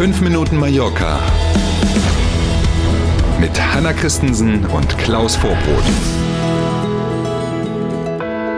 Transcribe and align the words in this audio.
5 0.00 0.22
Minuten 0.22 0.56
Mallorca 0.56 1.20
mit 3.38 3.50
Hanna 3.60 3.92
Christensen 3.92 4.64
und 4.64 4.96
Klaus 4.96 5.36
Vorbrot. 5.36 5.84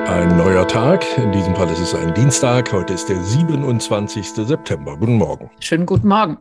Ein 0.06 0.36
neuer 0.36 0.68
Tag, 0.68 1.04
in 1.18 1.32
diesem 1.32 1.56
Fall 1.56 1.68
ist 1.72 1.80
es 1.80 1.96
ein 1.96 2.14
Dienstag, 2.14 2.72
heute 2.72 2.92
ist 2.92 3.08
der 3.08 3.20
27. 3.20 4.24
September. 4.24 4.96
Guten 4.96 5.16
Morgen. 5.16 5.50
Schönen 5.58 5.84
guten 5.84 6.06
Morgen. 6.06 6.38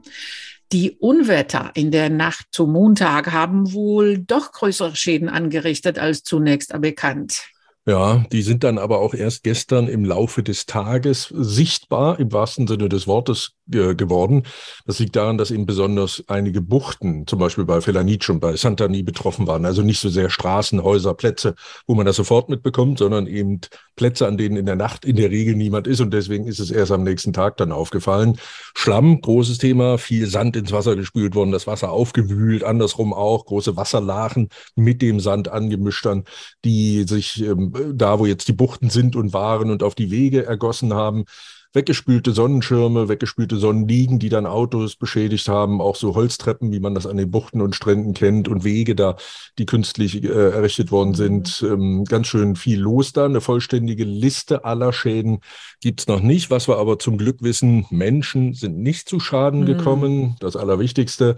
Die 0.72 0.92
Unwetter 1.00 1.72
in 1.74 1.90
der 1.90 2.12
Nacht 2.12 2.50
zum 2.52 2.72
Montag 2.72 3.32
haben 3.32 3.74
wohl 3.74 4.20
doch 4.20 4.52
größere 4.52 4.96
Schäden 4.96 5.30
angerichtet 5.30 5.98
als 5.98 6.22
zunächst 6.22 6.80
bekannt. 6.80 7.42
Ja, 7.88 8.24
die 8.32 8.44
sind 8.44 8.64
dann 8.64 8.78
aber 8.78 9.00
auch 9.00 9.16
erst 9.16 9.44
gestern 9.44 9.88
im 9.88 10.06
Laufe 10.06 10.44
des 10.44 10.68
Tages 10.68 11.34
sichtbar, 11.36 12.20
im 12.20 12.32
wahrsten 12.32 12.68
Sinne 12.68 12.90
des 12.90 13.08
Wortes, 13.08 13.54
geworden. 13.72 14.44
Das 14.86 15.00
liegt 15.00 15.16
daran, 15.16 15.38
dass 15.38 15.52
eben 15.52 15.66
besonders 15.66 16.24
einige 16.28 16.62
Buchten, 16.62 17.26
zum 17.28 17.40
Beispiel 17.40 17.66
bei 17.66 17.82
Felanic 17.82 18.30
und 18.30 18.40
bei 18.40 18.56
Santani 18.56 19.04
betroffen 19.04 19.48
waren. 19.48 19.66
Also 19.66 19.82
nicht 19.82 20.00
so 20.00 20.10
sehr 20.10 20.30
Straßen, 20.30 20.84
Häuser, 20.84 21.14
Plätze, 21.14 21.56
wo 21.88 21.96
man 21.96 22.06
das 22.06 22.16
sofort 22.16 22.50
mitbekommt, 22.50 23.00
sondern 23.00 23.28
eben 23.28 23.62
Plätze, 23.96 24.28
an 24.28 24.38
denen 24.38 24.58
in 24.58 24.66
der 24.66 24.76
Nacht 24.76 25.06
in 25.06 25.16
der 25.16 25.32
Regel 25.32 25.56
niemand 25.56 25.88
ist. 25.88 26.02
Und 26.02 26.12
deswegen 26.14 26.48
ist 26.48 26.60
es 26.60 26.72
erst 26.72 26.92
am 26.92 27.04
nächsten 27.04 27.34
Tag 27.34 27.58
dann 27.58 27.72
aufgefallen. 27.72 28.38
Schlamm, 28.76 29.22
großes 29.22 29.58
Thema, 29.58 29.98
viel 29.98 30.28
Sand 30.28 30.56
ins 30.56 30.72
Wasser 30.72 30.96
gespült 30.96 31.36
worden, 31.36 31.52
das 31.52 31.68
Wasser 31.68 31.92
aufgewühlt, 31.92 32.64
andersrum 32.64 33.14
auch, 33.14 33.46
große 33.46 33.78
Wasserlachen 33.78 34.50
mit 34.76 35.02
dem 35.02 35.20
Sand 35.20 35.50
angemischt 35.50 36.06
dann, 36.06 36.24
die 36.66 37.04
sich 37.04 37.42
ähm, 37.44 37.74
da, 37.94 38.20
wo 38.20 38.26
jetzt 38.26 38.48
die 38.48 38.54
Buchten 38.54 38.90
sind 38.90 39.16
und 39.16 39.34
waren 39.34 39.72
und 39.72 39.84
auf 39.84 39.96
die 39.96 40.12
Wege 40.12 40.46
ergossen 40.46 40.94
haben. 40.94 41.26
Weggespülte 41.74 42.34
Sonnenschirme, 42.34 43.08
weggespülte 43.08 43.58
Sonnenliegen, 43.58 44.20
die 44.20 44.30
dann 44.30 44.46
Autos 44.46 44.96
beschädigt 44.96 45.48
haben, 45.48 45.80
auch 45.80 45.96
so 45.96 46.16
Holztreppen, 46.16 46.72
wie 46.72 46.80
man 46.80 46.96
das 46.96 47.08
an 47.08 47.18
den 47.18 47.32
Buchten 47.32 47.62
und 47.62 47.76
Stränden 47.76 48.14
kennt 48.14 48.48
und 48.48 48.64
Wege 48.64 48.96
da, 48.96 49.16
die 49.58 49.66
künstlich 49.66 50.24
äh, 50.24 50.28
errichtet 50.28 50.92
worden 50.92 51.14
sind. 51.14 51.64
Ähm, 51.66 52.04
ganz 52.06 52.28
schön 52.28 52.56
viel 52.56 52.80
los 52.80 53.14
da. 53.14 53.26
Eine 53.26 53.42
vollständige 53.42 54.04
Liste 54.04 54.66
aller 54.66 54.92
Schäden 54.92 55.40
gibt's 55.80 56.08
noch 56.08 56.22
nicht. 56.22 56.52
Was 56.52 56.68
wir 56.68 56.78
aber 56.78 57.00
zum 57.00 57.18
Glück 57.18 57.42
wissen, 57.42 57.86
Menschen 57.90 58.54
sind 58.54 58.78
nicht 58.78 59.08
zu 59.08 59.20
Schaden 59.20 59.62
mhm. 59.62 59.66
gekommen. 59.66 60.36
Das 60.40 60.56
Allerwichtigste. 60.56 61.38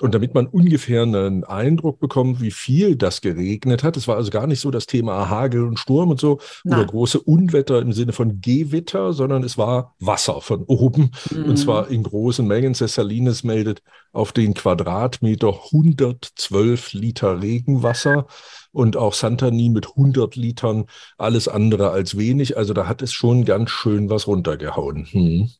Und 0.00 0.14
damit 0.14 0.32
man 0.32 0.46
ungefähr 0.46 1.02
einen 1.02 1.42
Eindruck 1.42 1.98
bekommt, 1.98 2.40
wie 2.40 2.52
viel 2.52 2.94
das 2.94 3.20
geregnet 3.20 3.82
hat, 3.82 3.96
es 3.96 4.06
war 4.06 4.16
also 4.16 4.30
gar 4.30 4.46
nicht 4.46 4.60
so 4.60 4.70
das 4.70 4.86
Thema 4.86 5.28
Hagel 5.28 5.64
und 5.64 5.78
Sturm 5.78 6.10
und 6.10 6.20
so 6.20 6.38
Nein. 6.62 6.78
oder 6.78 6.88
große 6.88 7.20
Unwetter 7.20 7.80
im 7.80 7.92
Sinne 7.92 8.12
von 8.12 8.40
Gewitter, 8.40 9.12
sondern 9.12 9.42
es 9.42 9.58
war 9.58 9.96
Wasser 9.98 10.40
von 10.40 10.62
oben 10.62 11.10
mhm. 11.30 11.44
und 11.44 11.56
zwar 11.56 11.88
in 11.88 12.04
großen 12.04 12.46
Mengen. 12.46 12.74
Cessalines 12.74 13.42
meldet 13.42 13.82
auf 14.12 14.32
den 14.32 14.54
Quadratmeter 14.54 15.48
112 15.72 16.92
Liter 16.92 17.42
Regenwasser 17.42 18.26
und 18.70 18.96
auch 18.96 19.14
Santani 19.14 19.68
mit 19.68 19.88
100 19.88 20.36
Litern, 20.36 20.84
alles 21.16 21.48
andere 21.48 21.90
als 21.90 22.16
wenig. 22.16 22.56
Also 22.56 22.72
da 22.72 22.86
hat 22.86 23.02
es 23.02 23.12
schon 23.12 23.44
ganz 23.44 23.70
schön 23.70 24.10
was 24.10 24.28
runtergehauen. 24.28 25.06
Hm. 25.10 25.50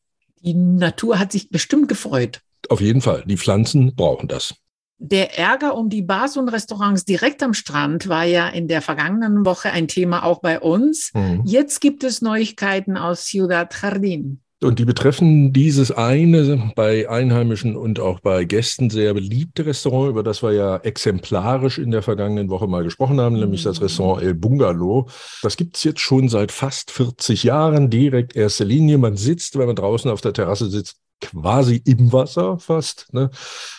Die 0.43 0.55
Natur 0.55 1.19
hat 1.19 1.33
sich 1.33 1.51
bestimmt 1.51 1.89
gefreut. 1.89 2.43
Auf 2.69 2.81
jeden 2.81 3.01
Fall. 3.01 3.25
Die 3.27 3.37
Pflanzen 3.37 3.95
brauchen 3.95 4.29
das. 4.29 4.55
Der 5.01 5.39
Ärger 5.39 5.77
um 5.77 5.89
die 5.89 6.03
Bars 6.03 6.37
und 6.37 6.49
Restaurants 6.49 7.05
direkt 7.05 7.43
am 7.45 7.55
Strand 7.55 8.09
war 8.09 8.25
ja 8.25 8.49
in 8.49 8.67
der 8.67 8.83
vergangenen 8.83 9.45
Woche 9.45 9.71
ein 9.71 9.87
Thema 9.87 10.25
auch 10.25 10.41
bei 10.41 10.59
uns. 10.59 11.13
Mhm. 11.15 11.43
Jetzt 11.45 11.81
gibt 11.81 12.03
es 12.03 12.21
Neuigkeiten 12.21 12.97
aus 12.97 13.27
Ciudad 13.27 13.73
Jardín. 13.73 14.39
Und 14.61 14.81
die 14.81 14.85
betreffen 14.85 15.53
dieses 15.53 15.93
eine 15.93 16.73
bei 16.75 17.09
Einheimischen 17.09 17.77
und 17.77 18.01
auch 18.01 18.19
bei 18.19 18.45
Gästen 18.45 18.91
sehr 18.91 19.15
beliebte 19.15 19.65
Restaurant, 19.67 20.11
über 20.11 20.25
das 20.25 20.43
wir 20.43 20.53
ja 20.53 20.79
exemplarisch 20.79 21.79
in 21.79 21.93
der 21.93 22.03
vergangenen 22.03 22.51
Woche 22.51 22.67
mal 22.67 22.83
gesprochen 22.83 23.21
haben, 23.21 23.39
nämlich 23.39 23.63
das 23.63 23.81
Restaurant 23.81 24.21
El 24.21 24.35
Bungalow. 24.35 25.09
Das 25.43 25.57
gibt's 25.57 25.85
jetzt 25.85 26.01
schon 26.01 26.29
seit 26.29 26.51
fast 26.51 26.91
40 26.91 27.45
Jahren, 27.45 27.89
direkt 27.89 28.35
erste 28.35 28.65
Linie. 28.65 28.99
Man 28.99 29.17
sitzt, 29.17 29.57
wenn 29.57 29.69
man 29.69 29.77
draußen 29.77 30.11
auf 30.11 30.23
der 30.23 30.33
Terrasse 30.33 30.69
sitzt, 30.69 30.97
quasi 31.21 31.83
im 31.85 32.13
Wasser 32.13 32.59
fast. 32.59 33.13
Ne? 33.13 33.31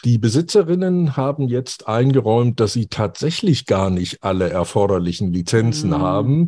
Die 0.03 0.17
Besitzerinnen 0.17 1.17
haben 1.17 1.47
jetzt 1.47 1.88
eingeräumt, 1.88 2.59
dass 2.59 2.73
sie 2.73 2.88
tatsächlich 2.88 3.66
gar 3.66 3.89
nicht 3.89 4.23
alle 4.23 4.50
erforderlichen 4.50 5.31
Lizenzen 5.33 5.91
mhm. 5.91 5.99
haben. 5.99 6.47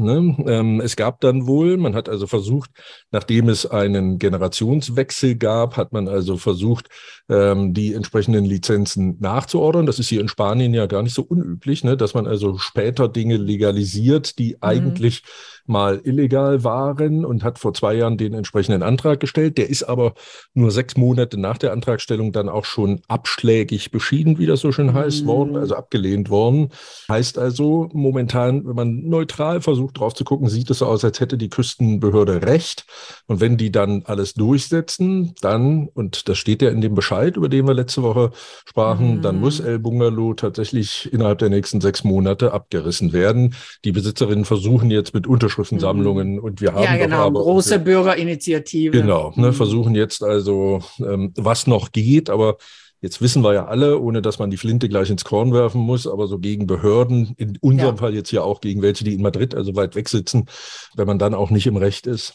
Ne? 0.00 0.36
Ähm, 0.46 0.80
es 0.80 0.96
gab 0.96 1.20
dann 1.20 1.46
wohl, 1.46 1.76
man 1.76 1.94
hat 1.94 2.08
also 2.08 2.26
versucht, 2.26 2.70
nachdem 3.10 3.48
es 3.48 3.66
einen 3.66 4.18
Generationswechsel 4.18 5.36
gab, 5.36 5.76
hat 5.76 5.92
man 5.92 6.08
also 6.08 6.36
versucht, 6.36 6.88
ähm, 7.28 7.74
die 7.74 7.94
entsprechenden 7.94 8.44
Lizenzen 8.44 9.16
nachzuordern. 9.20 9.86
Das 9.86 9.98
ist 9.98 10.08
hier 10.08 10.20
in 10.20 10.28
Spanien 10.28 10.74
ja 10.74 10.86
gar 10.86 11.02
nicht 11.02 11.14
so 11.14 11.22
unüblich, 11.22 11.84
ne? 11.84 11.96
dass 11.96 12.14
man 12.14 12.26
also 12.26 12.58
später 12.58 13.08
Dinge 13.08 13.36
legalisiert, 13.36 14.38
die 14.38 14.52
mhm. 14.52 14.58
eigentlich 14.60 15.22
mal 15.66 16.00
illegal 16.04 16.64
waren 16.64 17.24
und 17.24 17.44
hat 17.44 17.58
vor 17.58 17.72
zwei 17.72 17.94
Jahren 17.94 18.18
den 18.18 18.34
entsprechenden 18.34 18.82
Antrag 18.82 19.20
gestellt. 19.20 19.56
Der 19.56 19.70
ist 19.70 19.84
aber 19.84 20.14
nur 20.52 20.70
sechs 20.70 20.96
Monate 20.96 21.38
nach 21.38 21.58
der 21.58 21.72
Antragstellung 21.72 22.32
dann 22.32 22.48
auch 22.48 22.64
schon 22.64 23.00
abschlägig 23.08 23.90
beschieden, 23.90 24.38
wie 24.38 24.46
das 24.46 24.60
so 24.60 24.72
schön 24.72 24.92
heißt, 24.92 25.22
mhm. 25.22 25.28
worden, 25.28 25.56
also 25.56 25.76
abgelehnt 25.76 26.28
worden. 26.28 26.70
Heißt 27.08 27.38
also, 27.38 27.88
momentan, 27.92 28.66
wenn 28.66 28.76
man 28.76 29.08
neutral 29.08 29.60
versucht 29.60 29.89
drauf 29.92 30.14
zu 30.14 30.24
gucken, 30.24 30.48
sieht 30.48 30.70
es 30.70 30.78
so 30.78 30.86
aus, 30.86 31.04
als 31.04 31.20
hätte 31.20 31.38
die 31.38 31.48
Küstenbehörde 31.48 32.42
recht. 32.42 32.84
Und 33.26 33.40
wenn 33.40 33.56
die 33.56 33.70
dann 33.70 34.02
alles 34.06 34.34
durchsetzen, 34.34 35.34
dann, 35.40 35.88
und 35.94 36.28
das 36.28 36.38
steht 36.38 36.62
ja 36.62 36.70
in 36.70 36.80
dem 36.80 36.94
Bescheid, 36.94 37.36
über 37.36 37.48
den 37.48 37.66
wir 37.66 37.74
letzte 37.74 38.02
Woche 38.02 38.30
sprachen, 38.66 39.16
mhm. 39.16 39.22
dann 39.22 39.40
muss 39.40 39.60
El 39.60 39.78
Bungalow 39.78 40.34
tatsächlich 40.34 41.12
innerhalb 41.12 41.38
der 41.38 41.48
nächsten 41.48 41.80
sechs 41.80 42.04
Monate 42.04 42.52
abgerissen 42.52 43.12
werden. 43.12 43.54
Die 43.84 43.92
Besitzerinnen 43.92 44.44
versuchen 44.44 44.90
jetzt 44.90 45.14
mit 45.14 45.26
Unterschriften 45.26 45.50
Unterschriftensammlungen 45.50 46.34
mhm. 46.34 46.38
und 46.38 46.60
wir 46.60 46.72
haben 46.72 46.82
ja, 46.82 46.96
genau, 46.96 47.26
aber, 47.26 47.40
große 47.40 47.78
Bürgerinitiative. 47.78 48.90
Genau, 48.92 49.32
ne, 49.36 49.48
mhm. 49.48 49.52
versuchen 49.52 49.94
jetzt 49.94 50.22
also, 50.22 50.80
ähm, 50.98 51.32
was 51.36 51.66
noch 51.66 51.92
geht, 51.92 52.30
aber 52.30 52.56
Jetzt 53.00 53.22
wissen 53.22 53.42
wir 53.42 53.54
ja 53.54 53.66
alle, 53.66 53.98
ohne 53.98 54.20
dass 54.20 54.38
man 54.38 54.50
die 54.50 54.58
Flinte 54.58 54.88
gleich 54.88 55.08
ins 55.08 55.24
Korn 55.24 55.54
werfen 55.54 55.80
muss, 55.80 56.06
aber 56.06 56.26
so 56.26 56.38
gegen 56.38 56.66
Behörden, 56.66 57.34
in 57.38 57.56
unserem 57.60 57.96
ja. 57.96 58.00
Fall 58.00 58.14
jetzt 58.14 58.28
hier 58.28 58.44
auch 58.44 58.60
gegen 58.60 58.82
welche, 58.82 59.04
die 59.04 59.14
in 59.14 59.22
Madrid, 59.22 59.54
also 59.54 59.74
weit 59.74 59.94
weg 59.94 60.08
sitzen, 60.08 60.46
wenn 60.94 61.06
man 61.06 61.18
dann 61.18 61.34
auch 61.34 61.50
nicht 61.50 61.66
im 61.66 61.76
Recht 61.76 62.06
ist. 62.06 62.34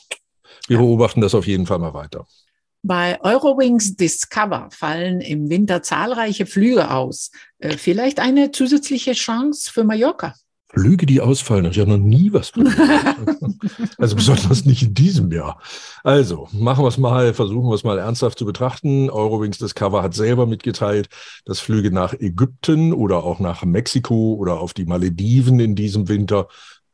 Wir 0.68 0.78
ja. 0.78 0.81
beobachten 0.81 1.22
das 1.22 1.36
auf 1.36 1.46
jeden 1.46 1.68
Fall 1.68 1.80
mal 1.80 1.94
weiter. 1.94 2.26
Bei 2.81 3.20
Eurowings 3.22 3.96
Discover 3.96 4.70
fallen 4.72 5.22
im 5.22 5.50
Winter 5.50 5.81
zahlreiche 5.81 6.46
Flüge 6.46 6.92
aus. 6.92 7.32
Äh, 7.58 7.78
vielleicht 7.78 8.20
eine 8.20 8.52
zusätzliche 8.52 9.14
Chance 9.14 9.72
für 9.72 9.84
Mallorca. 9.84 10.36
Flüge, 10.75 11.06
die 11.06 11.22
ausfallen. 11.22 11.66
Ich 11.66 11.80
habe 11.80 11.91
noch 11.91 11.97
nie 11.97 12.34
was 12.34 12.52
also 13.97 14.16
besonders 14.16 14.66
nicht 14.66 14.84
in 14.84 14.94
diesem 14.94 15.31
Jahr. 15.31 15.59
Also 16.03 16.50
machen 16.52 16.84
wir 16.84 16.90
es 16.90 16.97
mal, 16.97 17.34
versuchen 17.34 17.69
wir 17.69 17.75
es 17.75 17.84
mal 17.84 17.97
ernsthaft 17.97 18.38
zu 18.38 18.46
betrachten. 18.46 19.09
Eurowings 19.09 19.58
Discover 19.58 20.03
hat 20.03 20.14
selber 20.14 20.46
mitgeteilt, 20.46 21.08
dass 21.46 21.59
Flüge 21.59 21.91
nach 21.91 22.14
Ägypten 22.14 22.94
oder 22.94 23.24
auch 23.24 23.40
nach 23.40 23.64
Mexiko 23.64 24.35
oder 24.35 24.59
auf 24.59 24.74
die 24.74 24.85
Malediven 24.85 25.59
in 25.59 25.75
diesem 25.75 26.09
Winter 26.09 26.47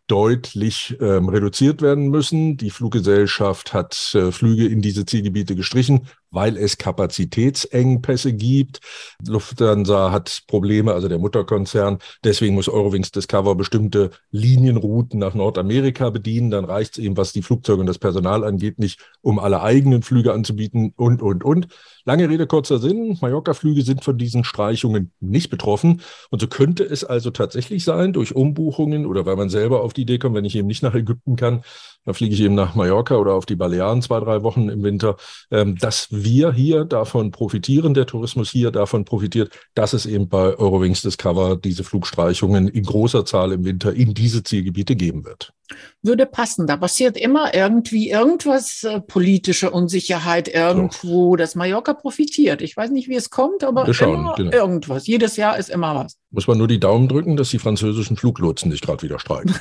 deutlich 0.07 0.97
ähm, 0.99 1.29
reduziert 1.29 1.81
werden 1.81 2.09
müssen. 2.09 2.57
Die 2.57 2.69
Fluggesellschaft 2.69 3.73
hat 3.73 4.13
äh, 4.13 4.31
Flüge 4.31 4.67
in 4.67 4.81
diese 4.81 5.05
Zielgebiete 5.05 5.55
gestrichen, 5.55 6.07
weil 6.31 6.57
es 6.57 6.77
Kapazitätsengpässe 6.77 8.33
gibt. 8.33 8.79
Lufthansa 9.27 10.11
hat 10.11 10.43
Probleme, 10.47 10.93
also 10.93 11.07
der 11.07 11.19
Mutterkonzern. 11.19 11.99
Deswegen 12.23 12.55
muss 12.55 12.69
Eurowings 12.69 13.11
Discover 13.11 13.55
bestimmte 13.55 14.11
Linienrouten 14.31 15.19
nach 15.19 15.33
Nordamerika 15.33 16.09
bedienen. 16.09 16.49
Dann 16.49 16.65
reicht 16.65 16.93
es 16.93 17.03
eben, 17.03 17.17
was 17.17 17.33
die 17.33 17.41
Flugzeuge 17.41 17.81
und 17.81 17.87
das 17.87 17.99
Personal 17.99 18.43
angeht, 18.43 18.79
nicht, 18.79 18.99
um 19.21 19.39
alle 19.39 19.61
eigenen 19.61 20.01
Flüge 20.01 20.33
anzubieten 20.33 20.93
und, 20.95 21.21
und, 21.21 21.43
und. 21.43 21.67
Lange 22.05 22.29
Rede, 22.29 22.47
kurzer 22.47 22.79
Sinn. 22.79 23.17
Mallorca-Flüge 23.21 23.83
sind 23.83 24.03
von 24.03 24.17
diesen 24.17 24.43
Streichungen 24.43 25.11
nicht 25.19 25.49
betroffen. 25.49 26.01
Und 26.29 26.41
so 26.41 26.47
könnte 26.47 26.83
es 26.83 27.03
also 27.03 27.29
tatsächlich 27.29 27.83
sein, 27.83 28.13
durch 28.13 28.35
Umbuchungen 28.35 29.05
oder 29.05 29.25
weil 29.25 29.35
man 29.35 29.49
selber 29.49 29.83
auf 29.83 29.93
die 29.93 30.01
Idee 30.01 30.17
kommt, 30.17 30.35
wenn 30.35 30.45
ich 30.45 30.55
eben 30.55 30.67
nicht 30.67 30.81
nach 30.81 30.95
Ägypten 30.95 31.35
kann, 31.35 31.63
dann 32.05 32.15
fliege 32.15 32.33
ich 32.33 32.41
eben 32.41 32.55
nach 32.55 32.73
Mallorca 32.73 33.15
oder 33.17 33.33
auf 33.33 33.45
die 33.45 33.55
Balearen 33.55 34.01
zwei, 34.01 34.19
drei 34.19 34.41
Wochen 34.41 34.69
im 34.69 34.81
Winter, 34.83 35.17
ähm, 35.51 35.77
wir 36.23 36.51
hier 36.53 36.85
davon 36.85 37.31
profitieren, 37.31 37.93
der 37.93 38.05
Tourismus 38.05 38.49
hier 38.51 38.71
davon 38.71 39.05
profitiert, 39.05 39.51
dass 39.73 39.93
es 39.93 40.05
eben 40.05 40.29
bei 40.29 40.57
Eurowings 40.57 41.01
Discover 41.01 41.55
diese 41.55 41.83
Flugstreichungen 41.83 42.67
in 42.67 42.83
großer 42.83 43.25
Zahl 43.25 43.51
im 43.51 43.65
Winter 43.65 43.93
in 43.93 44.13
diese 44.13 44.43
Zielgebiete 44.43 44.95
geben 44.95 45.25
wird. 45.25 45.53
Würde 46.01 46.25
passen. 46.25 46.67
Da 46.67 46.77
passiert 46.77 47.17
immer 47.17 47.53
irgendwie 47.53 48.09
irgendwas, 48.09 48.83
äh, 48.83 49.01
politische 49.01 49.71
Unsicherheit 49.71 50.47
irgendwo, 50.47 51.31
so. 51.31 51.35
dass 51.35 51.55
Mallorca 51.55 51.93
profitiert. 51.93 52.61
Ich 52.61 52.75
weiß 52.75 52.91
nicht, 52.91 53.07
wie 53.07 53.15
es 53.15 53.29
kommt, 53.29 53.63
aber 53.63 53.91
schauen, 53.93 54.31
genau. 54.35 54.51
irgendwas. 54.51 55.07
Jedes 55.07 55.37
Jahr 55.37 55.57
ist 55.57 55.69
immer 55.69 55.95
was. 55.95 56.17
Muss 56.31 56.47
man 56.47 56.57
nur 56.57 56.67
die 56.67 56.79
Daumen 56.79 57.07
drücken, 57.07 57.35
dass 57.35 57.49
die 57.49 57.59
französischen 57.59 58.17
Fluglotsen 58.17 58.71
nicht 58.71 58.83
gerade 58.83 59.03
wieder 59.03 59.19
streiken. 59.19 59.53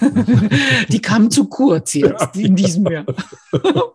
die 0.89 1.03
kamen 1.03 1.31
zu 1.31 1.49
kurz 1.49 1.95
jetzt 1.95 2.21
ja, 2.37 2.43
in 2.43 2.57
diesem 2.57 2.87
Jahr. 2.87 3.07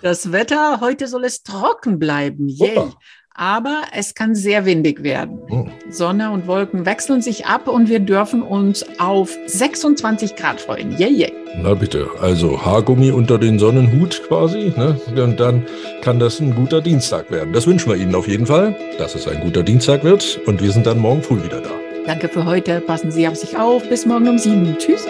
Das 0.00 0.30
Wetter, 0.30 0.80
heute 0.80 1.08
soll 1.08 1.24
es 1.24 1.42
trocken 1.42 1.98
bleiben. 1.98 2.48
Yay. 2.48 2.78
Opa 2.78 2.92
aber 3.40 3.84
es 3.96 4.14
kann 4.14 4.34
sehr 4.34 4.66
windig 4.66 5.02
werden. 5.02 5.38
Oh. 5.50 5.64
Sonne 5.88 6.30
und 6.30 6.46
Wolken 6.46 6.84
wechseln 6.84 7.22
sich 7.22 7.46
ab 7.46 7.68
und 7.68 7.88
wir 7.88 7.98
dürfen 7.98 8.42
uns 8.42 8.84
auf 8.98 9.34
26 9.46 10.36
Grad 10.36 10.60
freuen. 10.60 10.92
Yay, 10.98 11.10
yay. 11.10 11.32
Na 11.62 11.72
bitte, 11.72 12.06
also 12.20 12.62
Haargummi 12.62 13.10
unter 13.10 13.38
den 13.38 13.58
Sonnenhut 13.58 14.22
quasi, 14.28 14.74
ne? 14.76 15.00
Und 15.16 15.40
dann 15.40 15.66
kann 16.02 16.20
das 16.20 16.38
ein 16.38 16.54
guter 16.54 16.82
Dienstag 16.82 17.30
werden. 17.30 17.54
Das 17.54 17.66
wünschen 17.66 17.90
wir 17.90 17.96
Ihnen 17.96 18.14
auf 18.14 18.28
jeden 18.28 18.44
Fall, 18.44 18.76
dass 18.98 19.14
es 19.14 19.26
ein 19.26 19.40
guter 19.40 19.62
Dienstag 19.62 20.04
wird 20.04 20.38
und 20.44 20.62
wir 20.62 20.70
sind 20.70 20.86
dann 20.86 20.98
morgen 20.98 21.22
früh 21.22 21.42
wieder 21.42 21.62
da. 21.62 21.70
Danke 22.04 22.28
für 22.28 22.44
heute. 22.44 22.82
Passen 22.82 23.10
Sie 23.10 23.26
auf 23.26 23.36
sich 23.36 23.56
auf. 23.56 23.88
Bis 23.88 24.04
morgen 24.04 24.28
um 24.28 24.38
sieben. 24.38 24.76
Tschüss. 24.78 25.06